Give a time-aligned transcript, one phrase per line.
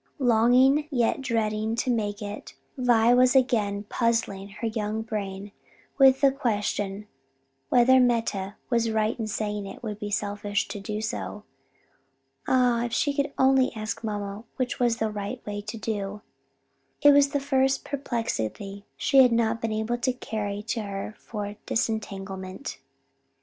[0.17, 5.51] Longing, yet dreading to make it, Vi was again puzzling her young brain
[5.99, 7.07] with the question
[7.69, 11.43] whether Meta was right in saying it would be selfish to do so.
[12.47, 16.23] Ah, if she could only ask mamma which was the right way to do!
[17.03, 21.57] This was the first perplexity she had not been able to carry to her for
[21.67, 22.79] disentanglement.